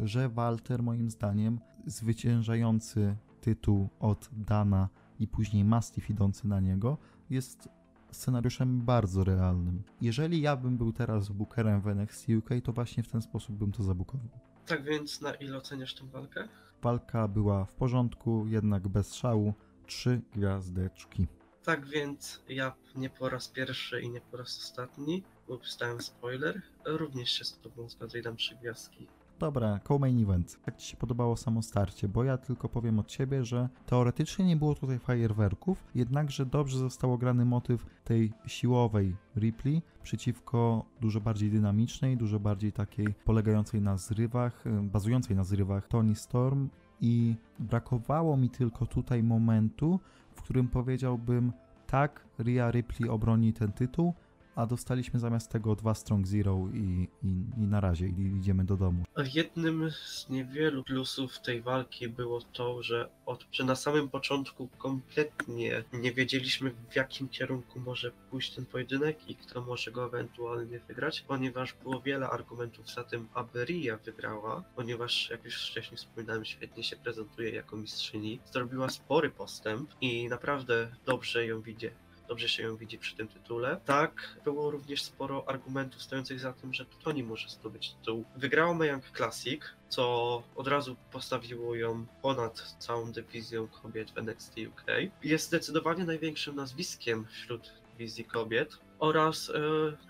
[0.00, 4.88] że Walter moim zdaniem zwyciężający tytuł od Dana
[5.20, 6.98] i później Mastiff idący na niego
[7.30, 7.68] jest
[8.10, 9.82] scenariuszem bardzo realnym.
[10.00, 13.72] Jeżeli ja bym był teraz bookerem w NXT UK, to właśnie w ten sposób bym
[13.72, 14.28] to zabukował.
[14.66, 16.48] Tak więc na ile oceniasz tę walkę?
[16.82, 19.54] Walka była w porządku, jednak bez szału.
[19.86, 21.26] Trzy gwiazdeczki.
[21.64, 26.62] Tak więc ja nie po raz pierwszy i nie po raz ostatni, bo wstałem spoiler,
[26.84, 29.06] również się z tobą zgodzę i dam trzy gwiazdki.
[29.38, 30.58] Dobra, co-main event.
[30.66, 32.08] Jak Ci się podobało samo starcie?
[32.08, 37.12] Bo ja tylko powiem od siebie, że teoretycznie nie było tutaj fajerwerków, jednakże dobrze został
[37.12, 44.64] ograny motyw tej siłowej Ripley przeciwko dużo bardziej dynamicznej, dużo bardziej takiej polegającej na zrywach,
[44.82, 46.68] bazującej na zrywach Tony Storm
[47.00, 50.00] i brakowało mi tylko tutaj momentu,
[50.34, 51.52] w którym powiedziałbym
[51.86, 54.14] tak, Rhea Ripley obroni ten tytuł,
[54.56, 59.04] a dostaliśmy zamiast tego dwa Strong Zero i, i, i na razie idziemy do domu.
[59.34, 65.84] Jednym z niewielu plusów tej walki było to, że, od, że na samym początku kompletnie
[65.92, 71.20] nie wiedzieliśmy w jakim kierunku może pójść ten pojedynek i kto może go ewentualnie wygrać,
[71.20, 76.84] ponieważ było wiele argumentów za tym, aby Ria wygrała, ponieważ jak już wcześniej wspominałem, świetnie
[76.84, 81.90] się prezentuje jako mistrzyni, zrobiła spory postęp i naprawdę dobrze ją widzi
[82.28, 83.80] dobrze się ją widzi przy tym tytule.
[83.84, 88.24] Tak, było również sporo argumentów stojących za tym, że Tony może zdobyć tytuł.
[88.36, 94.84] Wygrała Mayang Classic, co od razu postawiło ją ponad całą dywizją kobiet w NXT UK.
[95.22, 99.52] Jest zdecydowanie największym nazwiskiem wśród dywizji kobiet oraz e,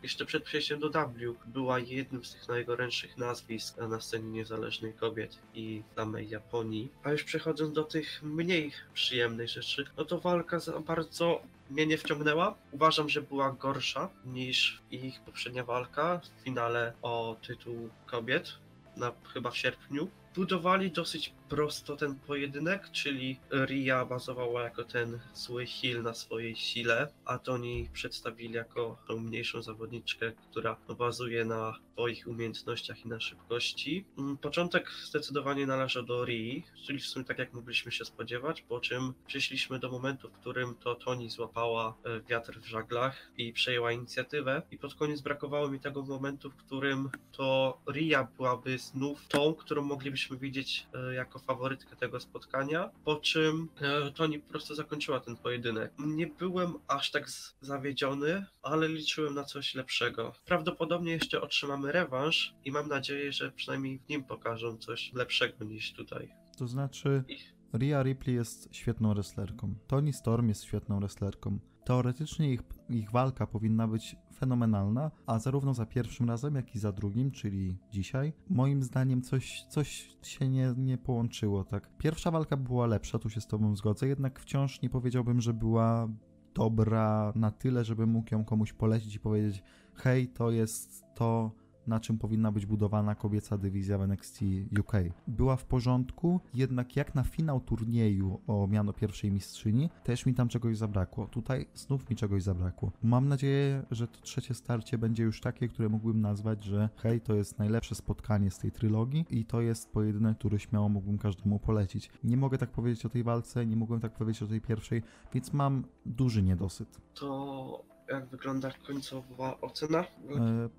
[0.02, 5.38] jeszcze przed przejściem do W była jednym z tych najgorętszych nazwisk na scenie niezależnej kobiet
[5.54, 6.88] i samej Japonii.
[7.02, 11.98] A już przechodząc do tych mniej przyjemnych rzeczy, no to walka za bardzo mnie nie
[11.98, 12.54] wciągnęła.
[12.72, 18.52] Uważam, że była gorsza niż ich poprzednia walka w finale o tytuł kobiet,
[18.96, 20.08] na, chyba w sierpniu.
[20.34, 27.08] Budowali dosyć prosto ten pojedynek, czyli Ria bazowała jako ten zły heal na swojej sile,
[27.24, 34.04] a Toni przedstawili jako tą mniejszą zawodniczkę, która bazuje na swoich umiejętnościach i na szybkości.
[34.18, 38.80] Mm, Początek zdecydowanie należał do Rii, czyli w sumie tak jak mogliśmy się spodziewać, po
[38.80, 43.92] czym przyszliśmy do momentu, w którym to Toni złapała e, wiatr w żaglach i przejęła
[43.92, 49.54] inicjatywę i pod koniec brakowało mi tego momentu, w którym to Ria byłaby znów tą,
[49.54, 55.20] którą moglibyśmy widzieć e, jako faworytkę tego spotkania, po czym e, Toni po prostu zakończyła
[55.20, 55.92] ten pojedynek.
[55.98, 60.32] Nie byłem aż tak zawiedziony, ale liczyłem na coś lepszego.
[60.44, 65.92] Prawdopodobnie jeszcze otrzymamy rewanż i mam nadzieję, że przynajmniej w nim pokażą coś lepszego niż
[65.92, 66.28] tutaj.
[66.58, 67.24] To znaczy,
[67.72, 69.74] Rhea Ripley jest świetną wrestlerką.
[69.86, 71.58] Tony Storm jest świetną wrestlerką.
[71.84, 76.92] Teoretycznie ich, ich walka powinna być fenomenalna, a zarówno za pierwszym razem, jak i za
[76.92, 81.64] drugim, czyli dzisiaj, moim zdaniem coś, coś się nie, nie połączyło.
[81.64, 81.96] Tak.
[81.98, 86.08] Pierwsza walka była lepsza, tu się z tobą zgodzę, jednak wciąż nie powiedziałbym, że była
[86.54, 89.62] dobra na tyle, żeby mógł ją komuś polecić i powiedzieć
[89.94, 91.50] hej, to jest to,
[91.86, 94.40] na czym powinna być budowana kobieca dywizja w NXT
[94.80, 94.92] UK.
[95.26, 100.48] Była w porządku, jednak jak na finał turnieju o miano pierwszej mistrzyni, też mi tam
[100.48, 101.26] czegoś zabrakło.
[101.26, 102.92] Tutaj znów mi czegoś zabrakło.
[103.02, 107.34] Mam nadzieję, że to trzecie starcie będzie już takie, które mógłbym nazwać, że hej, to
[107.34, 112.10] jest najlepsze spotkanie z tej trylogii i to jest pojedynek, który śmiało mógłbym każdemu polecić.
[112.24, 115.02] Nie mogę tak powiedzieć o tej walce, nie mogłem tak powiedzieć o tej pierwszej,
[115.34, 117.00] więc mam duży niedosyt.
[117.14, 120.00] To jak wygląda końcowa ocena?
[120.00, 120.04] E,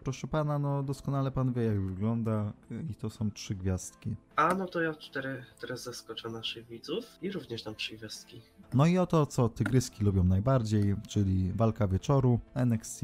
[0.03, 2.53] proszę pana, no doskonale pan wie jak wygląda
[2.89, 4.15] i to są trzy gwiazdki.
[4.35, 8.41] A no to ja cztery, teraz zaskoczę naszych widzów i również dam trzy gwiazdki.
[8.73, 13.01] No i oto, co tygryski lubią najbardziej, czyli walka wieczoru, NXT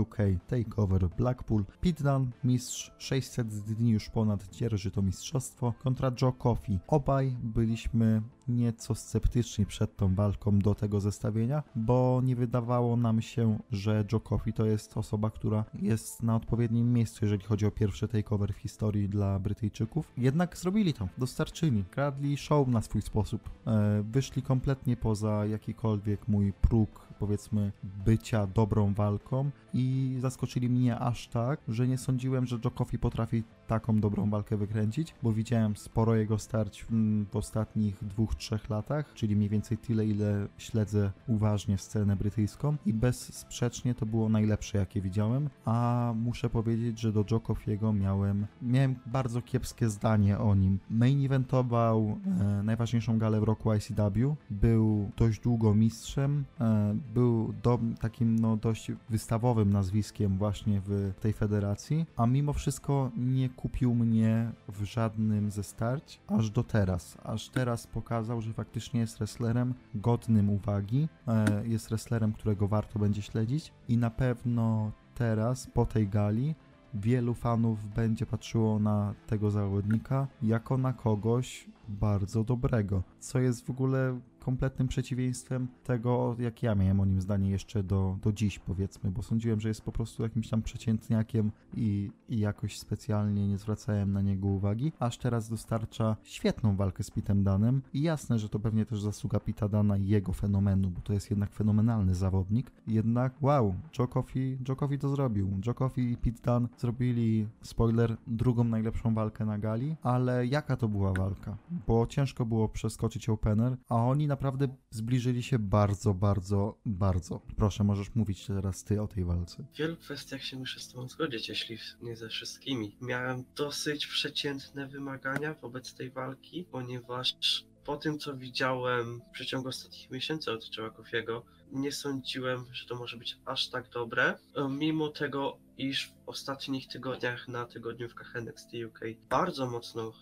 [0.00, 6.78] UK Takeover Blackpool, Pitdan, mistrz 600 dni już ponad dzierży to mistrzostwo, kontra Joe Coffey.
[6.86, 13.58] Obaj byliśmy nieco sceptyczni przed tą walką do tego zestawienia, bo nie wydawało nam się,
[13.70, 18.54] że Coffey to jest osoba, która jest na odpowiednim miejscu, jeżeli chodzi o pierwszy takeover
[18.54, 20.12] w historii dla Brytyjczyków.
[20.16, 26.52] Jednak zrobili to, dostarczyli, kradli show na swój sposób, e, wyszli kompletnie poza jakikolwiek mój
[26.52, 27.72] próg, powiedzmy,
[28.06, 34.00] bycia dobrą walką i zaskoczyli mnie aż tak, że nie sądziłem, że Joe potrafi taką
[34.00, 36.88] dobrą walkę wykręcić, bo widziałem sporo jego starć w,
[37.30, 42.76] w ostatnich dwóch, trzech latach, czyli mniej więcej tyle, ile śledzę uważnie scenę brytyjską.
[42.86, 48.46] I bezsprzecznie to było najlepsze, jakie widziałem, a muszę powiedzieć, że do Joe Coffey'ego miałem,
[48.62, 50.78] miałem bardzo kiepskie zdanie o nim.
[50.90, 57.78] Main eventował e, najważniejszą galę w roku ICW, był dość długo mistrzem, e, był do,
[58.00, 64.52] takim no, dość wystawowym nazwiskiem właśnie w tej federacji, a mimo wszystko nie kupił mnie
[64.68, 67.18] w żadnym ze starć, aż do teraz.
[67.24, 73.22] Aż teraz pokazał, że faktycznie jest wrestlerem godnym uwagi, e, jest wrestlerem, którego warto będzie
[73.22, 76.54] śledzić i na pewno teraz, po tej gali,
[76.94, 83.70] wielu fanów będzie patrzyło na tego zawodnika jako na kogoś bardzo dobrego, co jest w
[83.70, 89.10] ogóle kompletnym przeciwieństwem tego, jak ja miałem o nim zdanie jeszcze do, do dziś, powiedzmy,
[89.10, 94.12] bo sądziłem, że jest po prostu jakimś tam przeciętniakiem i, i jakoś specjalnie nie zwracałem
[94.12, 98.58] na niego uwagi, aż teraz dostarcza świetną walkę z Pitem Danem i jasne, że to
[98.58, 103.42] pewnie też zasługa Pita Dana i jego fenomenu, bo to jest jednak fenomenalny zawodnik, jednak
[103.42, 105.50] wow, Joe Coffey, Joe to zrobił.
[105.66, 111.12] Joe i Pete Dan zrobili, spoiler, drugą najlepszą walkę na gali, ale jaka to była
[111.12, 111.56] walka?
[111.86, 117.40] Bo ciężko było przeskoczyć opener, a oni naprawdę zbliżyli się bardzo, bardzo, bardzo.
[117.56, 119.64] Proszę, możesz mówić teraz ty o tej walce.
[119.74, 122.96] W wielu kwestiach się muszę z tobą zgodzić, jeśli nie ze wszystkimi.
[123.00, 127.36] Miałem dosyć przeciętne wymagania wobec tej walki, ponieważ
[127.84, 133.16] po tym, co widziałem w przeciągu ostatnich miesięcy od Coffey'ego, nie sądziłem, że to może
[133.16, 134.38] być aż tak dobre.
[134.56, 140.12] E, Mimo tego, iż w ostatnich tygodniach na tygodniówkach NXT UK bardzo mocno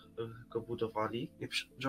[0.49, 1.29] go budowali.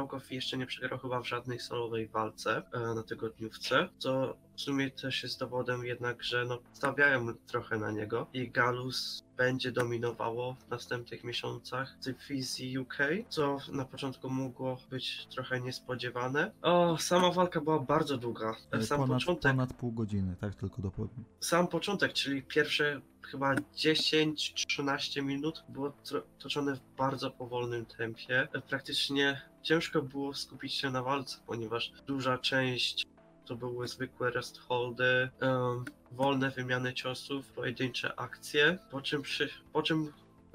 [0.09, 4.91] Coffey jeszcze nie przegrał chyba w żadnej solowej walce e, na tygodniówce, co w sumie
[4.91, 10.69] też jest dowodem jednak, że no, stawiałem trochę na niego i Galus będzie dominowało w
[10.71, 16.53] następnych miesiącach dywizji UK, co na początku mogło być trochę niespodziewane.
[16.63, 18.55] O, sama walka była bardzo długa.
[18.81, 21.25] Sam ponad, początek ponad pół godziny, tak tylko dopowiem.
[21.41, 25.93] sam początek, czyli pierwsze chyba 10-13 minut było
[26.39, 28.16] toczone w bardzo powolnym tempie.
[28.69, 33.07] Praktycznie ciężko było skupić się na walce, ponieważ duża część
[33.47, 39.83] to były zwykłe rest holdy, em, wolne wymiany ciosów, pojedyncze akcje, po czym, przy, po
[39.83, 40.13] czym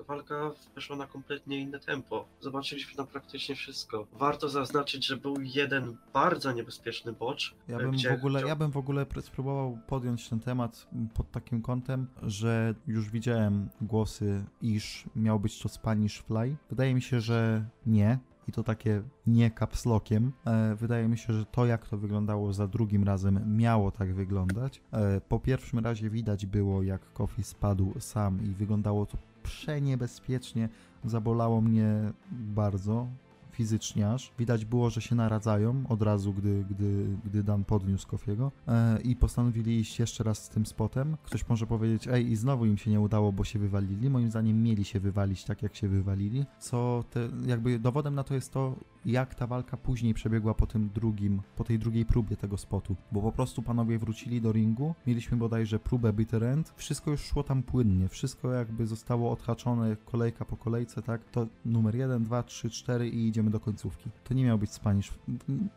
[0.08, 2.26] walka weszła na kompletnie inne tempo.
[2.42, 4.08] Zobaczyliśmy tam praktycznie wszystko.
[4.14, 7.56] Warto zaznaczyć, że był jeden bardzo niebezpieczny bocz.
[7.68, 11.32] Ja bym, gdzie w ogóle, ja bym w ogóle pr- spróbował podjąć ten temat pod
[11.32, 16.56] takim kątem, że już widziałem głosy, iż miał być to Spanish Fly.
[16.70, 18.20] Wydaje mi się, że nie.
[18.48, 20.32] I to takie nie kapslokiem.
[20.46, 24.82] E, wydaje mi się, że to jak to wyglądało za drugim razem miało tak wyglądać.
[24.92, 30.70] E, po pierwszym razie widać było jak Kofi spadł sam i wyglądało to przeniebezpiecznie.
[31.06, 33.08] Zabolało mnie bardzo
[33.52, 34.32] fizycznie aż.
[34.40, 39.16] Widać było, że się naradzają od razu, gdy, gdy, gdy Dan podniósł Kofiego e, i
[39.16, 41.18] postanowili iść jeszcze raz z tym spotem.
[41.24, 44.10] Ktoś może powiedzieć, ej, i znowu im się nie udało, bo się wywalili.
[44.10, 48.34] Moim zdaniem mieli się wywalić tak, jak się wywalili, co te, jakby dowodem na to
[48.34, 52.58] jest to, jak ta walka później przebiegła po tym drugim, po tej drugiej próbie tego
[52.58, 57.22] spotu, bo po prostu panowie wrócili do ringu, mieliśmy bodajże próbę bitter end, wszystko już
[57.22, 62.44] szło tam płynnie, wszystko jakby zostało odhaczone kolejka po kolejce, tak, to numer 1, 2,
[62.44, 64.10] 3, 4 i idziemy do końcówki.
[64.24, 65.12] To nie miał być Spanish,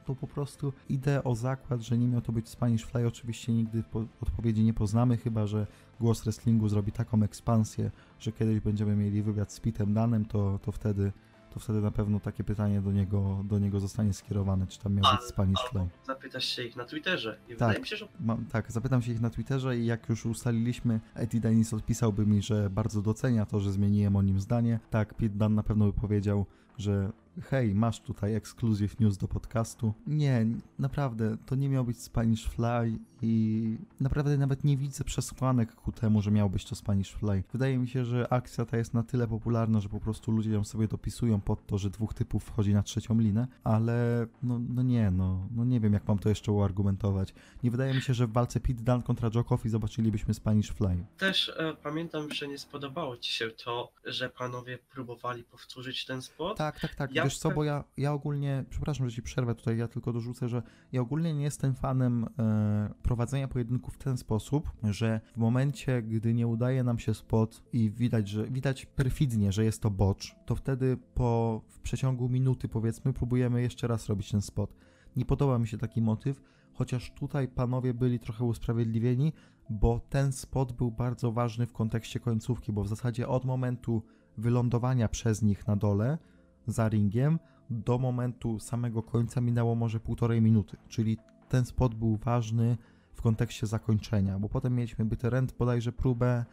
[0.05, 3.83] to po prostu idę o zakład, że nie miał to być Spanish Fly, oczywiście nigdy
[3.83, 5.67] po, odpowiedzi nie poznamy, chyba, że
[6.01, 10.73] głos wrestlingu zrobi taką ekspansję, że kiedyś będziemy mieli wywiad z Pitem Danem, to, to
[10.73, 11.13] wtedy
[11.55, 15.17] to wtedy na pewno takie pytanie do niego, do niego zostanie skierowane, czy tam miał
[15.17, 15.61] być Spanish.
[15.75, 17.39] Albo zapytasz się ich na Twitterze.
[17.49, 17.59] I Tak.
[17.59, 21.01] wydaje mi się, że Mam, tak, zapytam się ich na Twitterze i jak już ustaliliśmy,
[21.15, 24.81] Eddie Dennis odpisałby mi, że bardzo docenia to, że zmieniłem o nim zdanie.
[24.91, 26.47] Tak, Pete Dunne na pewno by powiedział,
[26.79, 29.95] że hej, masz tutaj exclusive news do podcastu.
[30.07, 30.47] Nie,
[30.79, 36.23] naprawdę, to nie miał być Spanish Fly i naprawdę nawet nie widzę przesłanek ku temu,
[36.23, 37.43] że miał być to Spanish Fly.
[37.53, 40.65] Wydaje mi się, że akcja ta jest na tyle popularna, że po prostu ludzie ją
[40.65, 45.11] sobie dopisują pod to, że dwóch typów wchodzi na trzecią linę, ale no, no nie,
[45.11, 47.35] no, no nie wiem jak mam to jeszcze uargumentować.
[47.63, 51.05] Nie wydaje mi się, że w walce Pete Dunne kontra Coffey zobaczylibyśmy Spanish Fly.
[51.19, 56.59] też e, pamiętam, że nie spodobało ci się to, że panowie próbowali powtórzyć ten spot.
[56.59, 57.15] Tak, tak, tak.
[57.15, 60.49] Ja Wiesz co, bo ja, ja ogólnie, przepraszam, że ci przerwę tutaj, ja tylko dorzucę,
[60.49, 66.03] że ja ogólnie nie jestem fanem e, prowadzenia pojedynku w ten sposób, że w momencie,
[66.03, 70.37] gdy nie udaje nam się spot i widać, że widać perfidnie, że jest to bocz,
[70.47, 74.75] to wtedy po w przeciągu minuty powiedzmy próbujemy jeszcze raz robić ten spot.
[75.17, 79.33] Nie podoba mi się taki motyw, chociaż tutaj panowie byli trochę usprawiedliwieni,
[79.71, 84.03] bo ten spot był bardzo ważny w kontekście końcówki, bo w zasadzie od momentu
[84.39, 86.19] wylądowania przez nich na dole
[86.67, 87.39] za ringiem
[87.71, 92.77] do momentu samego końca minęło może półtorej minuty, czyli ten spot był ważny
[93.13, 96.45] w kontekście zakończenia, bo potem mieliśmy Bitter End bodajże próbę,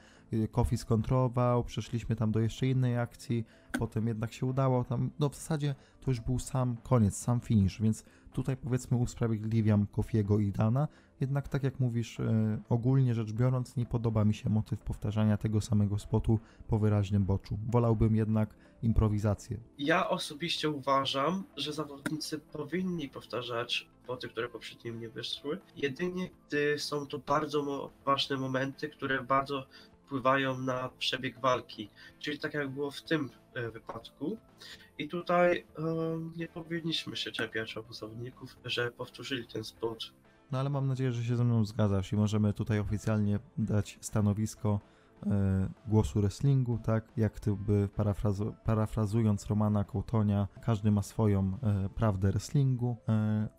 [0.52, 3.46] Kofi skontrował, przeszliśmy tam do jeszcze innej akcji,
[3.80, 7.82] potem jednak się udało tam, no w zasadzie to już był sam koniec, sam finish,
[7.82, 10.88] więc tutaj powiedzmy usprawiedliwiam Kofiego i Dana,
[11.22, 15.62] jednak tak jak mówisz, y, ogólnie rzecz biorąc nie podoba mi się motyw powtarzania tego
[15.62, 17.58] samego spotu po wyraźnym boczu.
[17.70, 19.58] Wolałbym jednak improwizację.
[19.78, 27.08] Ja osobiście uważam, że zawodnicy powinni powtarzać spoty, które poprzednio nie wyszły, jedynie gdy są
[27.08, 29.68] to bardzo ważne momenty, które bardzo
[30.12, 31.90] wpływają na przebieg walki.
[32.20, 34.38] Czyli tak jak było w tym e, wypadku.
[34.98, 35.84] I tutaj e,
[36.36, 40.14] nie powinniśmy się czepiać obu zawodników, że powtórzyli ten spot.
[40.52, 44.80] No ale mam nadzieję, że się ze mną zgadzasz i możemy tutaj oficjalnie dać stanowisko
[45.26, 47.04] e, głosu wrestlingu, tak?
[47.18, 51.58] Jak to by parafrazu- parafrazując Romana Kołtonia, każdy ma swoją
[51.96, 52.98] prawdę wrestlingu,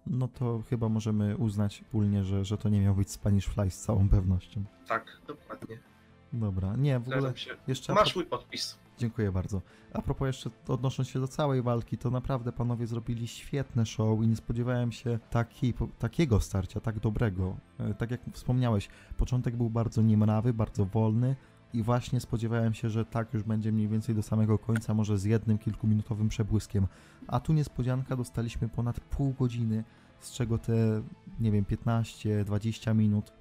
[0.06, 3.80] no to chyba możemy uznać wspólnie, że, że to nie miał być Spanish Fly z
[3.80, 4.64] całą pewnością.
[4.86, 5.91] Tak, dokładnie.
[6.32, 7.50] Dobra, nie, w ogóle się.
[7.66, 7.92] jeszcze...
[7.94, 8.78] Masz mój podpis.
[8.98, 9.62] Dziękuję bardzo.
[9.92, 14.26] A propos jeszcze odnosząc się do całej walki, to naprawdę panowie zrobili świetne show i
[14.28, 17.56] nie spodziewałem się takiej, po- takiego starcia, tak dobrego.
[17.80, 21.36] E, Tak jak wspomniałeś, początek był bardzo niemrawy, bardzo wolny
[21.72, 25.24] i właśnie spodziewałem się, że tak już będzie mniej więcej do samego końca, może z
[25.24, 26.86] jednym kilkuminutowym przebłyskiem.
[27.28, 29.84] A tu niespodzianka, dostaliśmy ponad pół godziny,
[30.22, 31.02] z czego te,
[31.40, 33.32] nie wiem, 15-20 minut e,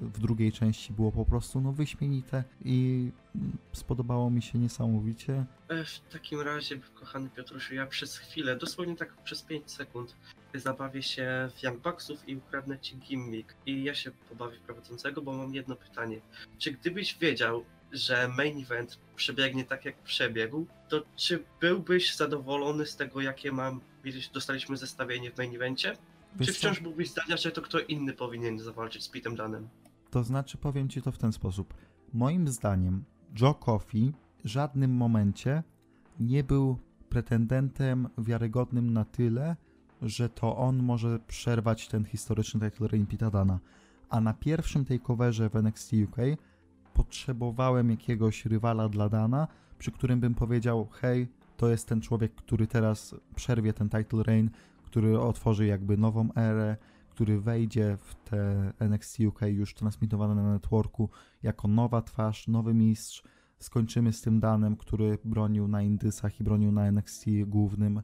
[0.00, 3.10] w drugiej części było po prostu no wyśmienite i
[3.72, 5.44] spodobało mi się niesamowicie.
[5.68, 10.16] E, W takim razie, kochany Piotrusiu, ja przez chwilę, dosłownie tak przez 5 sekund,
[10.54, 11.82] zabawię się w Young
[12.26, 13.54] i ukradnę ci gimmick.
[13.66, 16.20] I ja się pobawię prowadzącego, bo mam jedno pytanie.
[16.58, 22.96] Czy gdybyś wiedział, że main event przebiegnie tak jak przebiegł, to czy byłbyś zadowolony z
[22.96, 23.80] tego, jakie mam,
[24.32, 25.96] dostaliśmy zestawienie w main evencie?
[26.36, 26.58] Wiesz czy co?
[26.58, 29.68] wciąż byłbyś zdania, że to kto inny powinien zawalczyć z Pitem Danem?
[30.10, 31.74] To znaczy, powiem ci to w ten sposób.
[32.12, 33.04] Moim zdaniem,
[33.40, 34.12] Joe Coffey
[34.44, 35.62] w żadnym momencie
[36.20, 39.56] nie był pretendentem wiarygodnym na tyle,
[40.02, 43.58] że to on może przerwać ten historyczny title reign Pita Dana.
[44.10, 46.16] A na pierwszym takeoverze w NXT UK
[46.94, 52.66] potrzebowałem jakiegoś rywala dla Dana, przy którym bym powiedział, hej, to jest ten człowiek, który
[52.66, 54.48] teraz przerwie ten title reign,
[54.94, 56.76] który otworzy jakby nową erę,
[57.10, 61.10] który wejdzie w te NXT UK już transmitowane na networku
[61.42, 63.22] jako nowa twarz, nowy mistrz.
[63.58, 68.02] Skończymy z tym Danem, który bronił na Indysach i bronił na NXT głównym.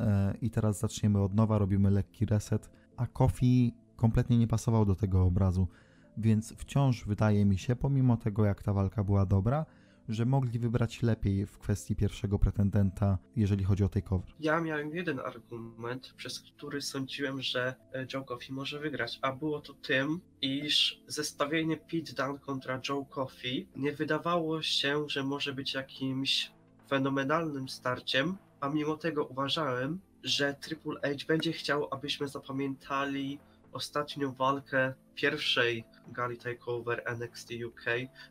[0.00, 2.70] E, I teraz zaczniemy od nowa, robimy lekki reset.
[2.96, 5.68] A Kofi kompletnie nie pasował do tego obrazu,
[6.16, 9.66] więc wciąż wydaje mi się, pomimo tego jak ta walka była dobra,
[10.08, 14.34] że mogli wybrać lepiej w kwestii pierwszego pretendenta, jeżeli chodzi o takeover.
[14.40, 19.60] Ja miałem jeden argument, przez który sądziłem, że e, Joe Coffey może wygrać, a było
[19.60, 25.74] to tym, iż zestawienie Pete Dunne kontra Joe Coffey nie wydawało się, że może być
[25.74, 26.52] jakimś
[26.88, 33.38] fenomenalnym starciem, a mimo tego uważałem, że Triple H będzie chciał, abyśmy zapamiętali
[33.72, 37.84] ostatnią walkę pierwszej gali takeover NXT UK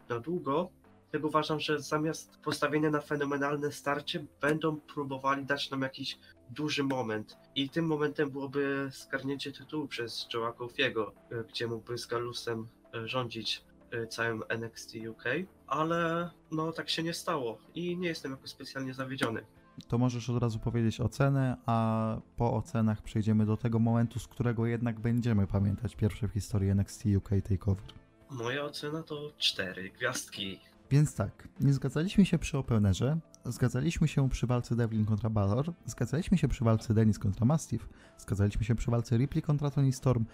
[0.09, 0.69] na długo,
[1.11, 6.17] Dlatego uważam, że zamiast postawienia na fenomenalne starcie, będą próbowali dać nam jakiś
[6.49, 7.37] duży moment.
[7.55, 13.07] I tym momentem byłoby skarnięcie tytułu przez Joe'a Kofiego, e, gdzie mógłby z Galusem e,
[13.07, 15.23] rządzić e, całym NXT UK.
[15.67, 19.45] Ale no tak się nie stało i nie jestem jakoś specjalnie zawiedziony.
[19.87, 24.65] to możesz od razu powiedzieć ocenę, a po ocenach przejdziemy do tego momentu, z którego
[24.65, 27.83] jednak będziemy pamiętać pierwsze w historii NXT UK Takeover.
[28.29, 30.59] Moja ocena to cztery gwiazdki.
[30.91, 36.37] Więc tak, nie zgadzaliśmy się przy openerze, zgadzaliśmy się przy walce Devlin kontra Balor, zgadzaliśmy
[36.37, 40.25] się przy walce Dennis kontra Mastiff, zgadzaliśmy się przy walce Ripley kontra Tony Storm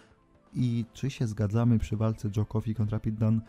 [0.54, 3.42] i czy się zgadzamy przy walce Joe Coffey kontra Pete Dunne?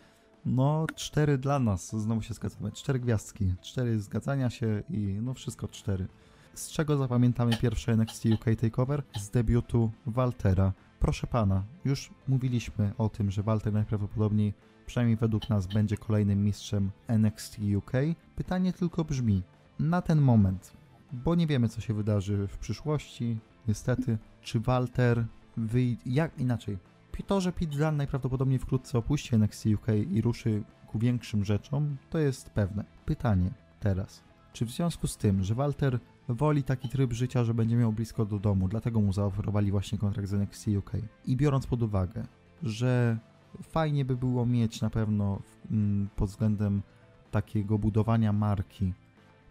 [0.46, 2.72] No, cztery dla nas, znowu się zgadzamy.
[2.72, 6.08] Cztery gwiazdki, cztery zgadzania się i no wszystko cztery.
[6.54, 9.02] Z czego zapamiętamy pierwsze NXT UK Takeover?
[9.20, 10.72] Z debiutu Waltera.
[10.98, 14.54] Proszę pana, już mówiliśmy o tym, że Walter najprawdopodobniej,
[14.86, 17.92] przynajmniej według nas, będzie kolejnym mistrzem NXT UK.
[18.36, 19.42] Pytanie tylko brzmi,
[19.78, 20.72] na ten moment,
[21.12, 26.78] bo nie wiemy co się wydarzy w przyszłości, niestety, czy Walter wyjdzie, jak inaczej,
[27.26, 32.18] to, że Pete Dunne najprawdopodobniej wkrótce opuści NXT UK i ruszy ku większym rzeczom, to
[32.18, 32.84] jest pewne.
[33.04, 37.76] Pytanie teraz, czy w związku z tym, że Walter woli taki tryb życia, że będzie
[37.76, 40.92] miał blisko do domu, dlatego mu zaoferowali właśnie kontrakt z NXT UK.
[41.26, 42.22] I biorąc pod uwagę,
[42.62, 43.18] że
[43.62, 45.38] fajnie by było mieć na pewno
[45.70, 46.82] mm, pod względem
[47.30, 48.92] takiego budowania marki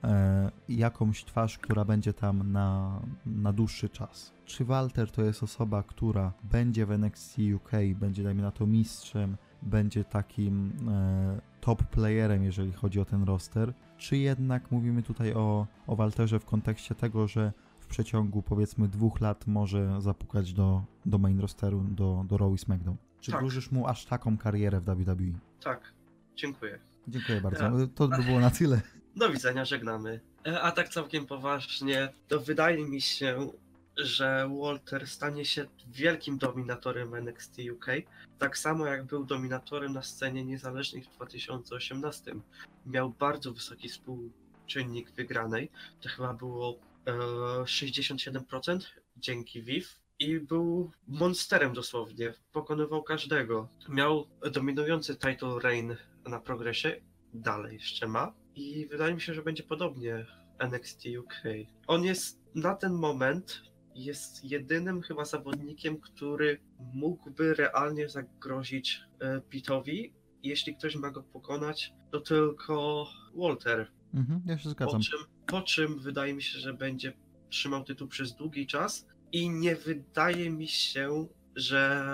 [0.04, 4.34] e, jakąś twarz, która będzie tam na, na dłuższy czas.
[4.46, 9.38] Czy Walter to jest osoba, która będzie w NXT UK, będzie dajmy na to mistrzem,
[9.62, 15.68] będzie takim e, top playerem, jeżeli chodzi o ten roster, czy jednak mówimy tutaj o,
[15.88, 21.18] o Walterze w kontekście tego, że w przeciągu powiedzmy dwóch lat może zapukać do, do
[21.18, 22.98] main rosteru, do, do Raw i SmackDown?
[23.22, 23.40] Czy Tak.
[23.40, 25.40] wróżysz mu aż taką karierę w WWE?
[25.64, 25.94] Tak,
[26.36, 26.80] dziękuję.
[27.08, 27.72] Dziękuję bardzo.
[27.96, 28.82] To by było na tyle.
[29.16, 30.20] Do widzenia, żegnamy.
[30.48, 33.52] E, A tak całkiem poważnie, to wydaje mi się,
[33.98, 37.86] że Walter stanie się wielkim dominatorem NXT UK,
[38.40, 42.34] tak samo jak był dominatorem na scenie niezależnej w 2018.
[42.86, 47.12] Miał bardzo wysoki współczynnik wygranej, to chyba było e,
[47.64, 48.80] 67%
[49.18, 49.88] dzięki Viv
[50.22, 53.70] i był monsterem dosłownie, pokonywał każdego.
[53.90, 55.94] Miał dominujący title reign
[56.28, 57.02] na progresie,
[57.34, 60.26] dalej jeszcze ma i wydaje mi się, że będzie podobnie
[60.60, 61.34] NXT UK.
[61.88, 63.62] On jest na ten moment
[63.96, 66.60] jest jedynym chyba zawodnikiem, który
[66.94, 70.14] mógłby realnie zagrozić e, Pitowi.
[70.44, 73.92] Jeśli ktoś ma go pokonać, to tylko Walter.
[74.14, 75.02] Mhm, ja się Po zgadzam.
[75.02, 77.14] czym, po czym wydaje mi się, że będzie
[77.50, 82.06] trzymał tytuł przez długi czas i nie wydaje mi się, że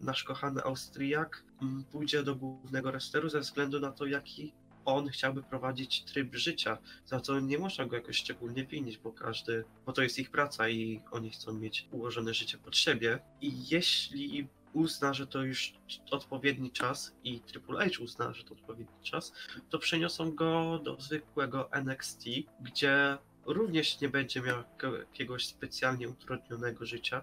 [0.00, 1.44] nasz kochany Austriak
[1.92, 4.52] pójdzie do głównego resteru ze względu na to, jaki
[4.84, 9.64] on chciałby prowadzić tryb życia, za co nie można go jakoś szczególnie winić, bo każdy,
[9.86, 13.18] bo to jest ich praca i oni chcą mieć ułożone życie pod siebie.
[13.40, 15.74] I jeśli uzna, że to już
[16.10, 19.32] odpowiedni czas i Triple H uzna, że to odpowiedni czas,
[19.70, 22.24] to przeniosą go do zwykłego NXT,
[22.60, 27.22] gdzie również nie będzie miał jak- jakiegoś specjalnie utrudnionego życia,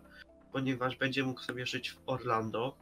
[0.52, 2.78] ponieważ będzie mógł sobie żyć w Orlando,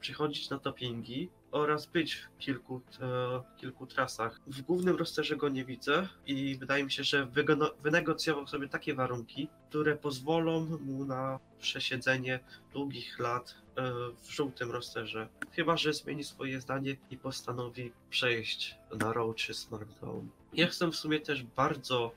[0.00, 4.40] przychodzić na dopingi oraz być w kilku, e, kilku trasach.
[4.46, 7.28] W głównym rosterze go nie widzę i wydaje mi się, że
[7.82, 12.40] wynegocjował sobie takie warunki, które pozwolą mu na przesiedzenie
[12.72, 15.28] długich lat e, w żółtym rosterze.
[15.52, 20.28] Chyba, że zmieni swoje zdanie i postanowi przejść na Raw czy SmackDown.
[20.52, 22.12] Ja jestem w sumie też bardzo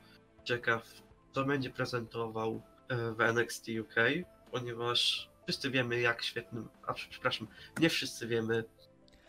[0.49, 0.83] ciekaw,
[1.31, 3.95] co będzie prezentował e, w NXT UK,
[4.51, 7.47] ponieważ wszyscy wiemy, jak świetnym, a przepraszam,
[7.79, 8.63] nie wszyscy wiemy,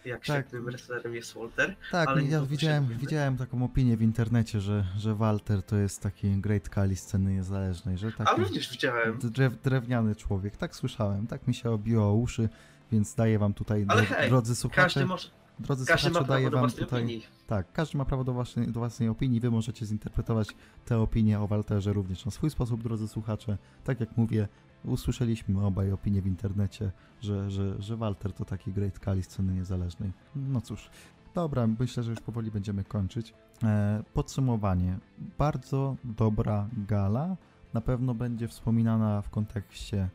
[0.04, 0.24] jak Tak.
[0.24, 1.76] świetnym wrestlerem jest Walter.
[1.90, 6.30] Tak, ale ja widziałem, widziałem taką opinię w internecie, że, że Walter to jest taki
[6.36, 9.18] great Kali sceny niezależnej, że A taki również widziałem.
[9.22, 10.56] drew, drewniany człowiek.
[10.56, 12.48] Tak słyszałem, tak mi się obiło o uszy,
[12.92, 15.28] więc daję wam tutaj, Ale dro- hej, drodzy słuchacze, może,
[15.60, 17.02] drodzy każdy słuchacze, daję wam tutaj...
[17.02, 17.22] opinii.
[17.46, 19.40] Tak, każdy ma prawo do własnej, do własnej opinii.
[19.40, 20.48] Wy możecie zinterpretować
[20.84, 23.58] tę opinię o Walterze również na swój sposób, drodzy słuchacze.
[23.84, 24.48] Tak jak mówię,
[24.84, 26.90] usłyszeliśmy obaj opinie w internecie,
[27.20, 30.12] że, że, że Walter to taki great Kali sceny niezależnej.
[30.36, 30.90] No cóż,
[31.34, 33.34] dobra, myślę, że już powoli będziemy kończyć.
[33.62, 34.98] E, podsumowanie.
[35.38, 37.36] Bardzo dobra gala.
[37.74, 40.08] Na pewno będzie wspominana w kontekście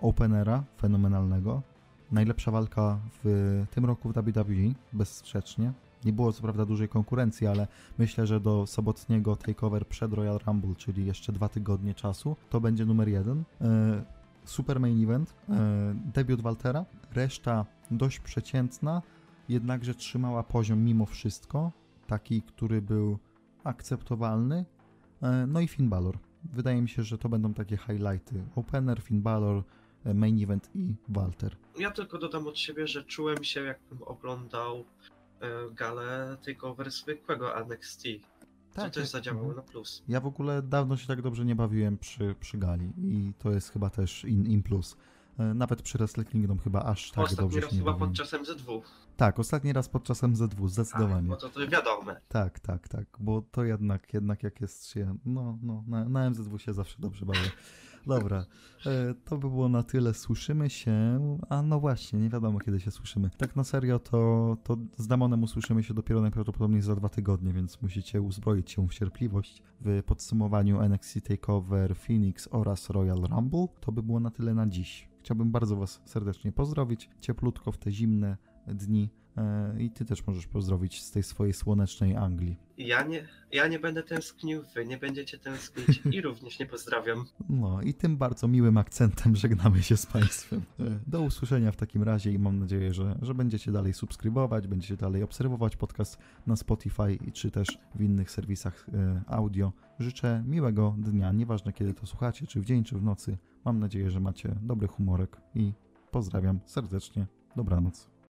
[0.00, 1.62] openera fenomenalnego.
[2.12, 5.72] Najlepsza walka w tym roku w WWE, bezsprzecznie.
[6.04, 7.66] Nie było co prawda dużej konkurencji, ale
[7.98, 12.86] myślę, że do sobotniego takeover przed Royal Rumble, czyli jeszcze dwa tygodnie czasu, to będzie
[12.86, 13.44] numer jeden.
[13.60, 15.54] E, Super main event, e,
[16.14, 19.02] debiut Waltera, reszta dość przeciętna,
[19.48, 21.72] jednakże trzymała poziom mimo wszystko,
[22.06, 23.18] taki, który był
[23.64, 24.64] akceptowalny.
[25.22, 26.18] E, No i Finn Balor.
[26.44, 28.42] Wydaje mi się, że to będą takie highlighty.
[28.56, 29.62] Opener, Finn Balor,
[30.04, 31.56] main event i Walter.
[31.78, 34.84] Ja tylko dodam od siebie, że czułem się jakbym oglądał
[35.40, 38.02] e, galę takeover zwykłego NXT.
[38.70, 39.12] Co Tak, też jest.
[39.12, 39.66] zadziałało Mhm.
[39.66, 40.02] na plus.
[40.08, 43.70] Ja w ogóle dawno się tak dobrze nie bawiłem przy, przy gali i to jest
[43.70, 44.96] chyba też in, in plus.
[45.38, 48.08] E, Nawet przy Wrestle Kingdom chyba aż tak Ostatni dobrze raz się nie chyba bawiłem.
[48.10, 48.80] podczas MZ2.
[49.16, 51.28] Tak, ostatni raz podczas MZ2, Tak, zdecydowanie.
[51.28, 52.20] bo to, to wiadome.
[52.28, 56.58] Tak, tak, tak, bo to jednak, jednak jak jest się, no, no, na, na MZ2
[56.58, 57.40] się zawsze dobrze bawię.
[58.06, 58.44] Dobra,
[58.86, 62.90] e, to by było na tyle, słyszymy się, a no właśnie, nie wiadomo kiedy się
[62.90, 63.30] słyszymy.
[63.36, 67.82] Tak na serio, to, to z Damonem usłyszymy się dopiero najprawdopodobniej za dwa tygodnie, więc
[67.82, 69.62] musicie uzbroić się w cierpliwość.
[69.80, 75.08] W podsumowaniu NXT TakeOver Phoenix oraz Royal Rumble to by było na tyle na dziś.
[75.20, 78.36] Chciałbym bardzo Was serdecznie pozdrowić, cieplutko w te zimne
[78.66, 79.10] dni
[79.78, 82.56] i Ty też możesz pozdrowić z tej swojej słonecznej Anglii.
[82.78, 87.24] Ja nie, ja nie będę tęsknił, wy nie będziecie tęsknić i również nie pozdrawiam.
[87.48, 90.62] No i tym bardzo miłym akcentem żegnamy się z Państwem.
[90.80, 94.96] E, Do usłyszenia w takim razie i mam nadzieję, że, że będziecie dalej subskrybować, będziecie
[94.96, 99.72] dalej obserwować podcast na Spotify i czy też w innych serwisach e, audio.
[99.98, 103.38] Życzę miłego dnia, nieważne kiedy to słuchacie, czy w dzień, czy w nocy.
[103.64, 105.72] Mam nadzieję, że macie dobry humorek i
[106.10, 107.26] pozdrawiam serdecznie.
[107.56, 108.10] Dobranoc.